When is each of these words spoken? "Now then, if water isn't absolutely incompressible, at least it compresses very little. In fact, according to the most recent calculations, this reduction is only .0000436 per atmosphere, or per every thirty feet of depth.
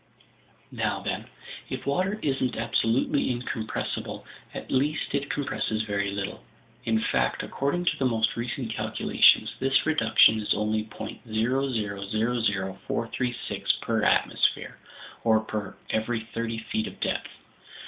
"Now 0.71 0.99
then, 1.01 1.27
if 1.69 1.85
water 1.85 2.17
isn't 2.23 2.55
absolutely 2.55 3.29
incompressible, 3.29 4.25
at 4.51 4.71
least 4.71 5.13
it 5.13 5.29
compresses 5.29 5.83
very 5.83 6.09
little. 6.09 6.43
In 6.85 6.97
fact, 6.97 7.43
according 7.43 7.85
to 7.85 7.95
the 7.99 8.05
most 8.07 8.35
recent 8.35 8.71
calculations, 8.71 9.53
this 9.59 9.85
reduction 9.85 10.39
is 10.39 10.55
only 10.55 10.85
.0000436 10.85 13.79
per 13.81 14.01
atmosphere, 14.01 14.79
or 15.23 15.41
per 15.41 15.77
every 15.91 16.21
thirty 16.33 16.57
feet 16.57 16.87
of 16.87 16.99
depth. 16.99 17.29